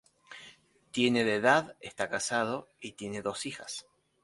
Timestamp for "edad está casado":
1.35-2.67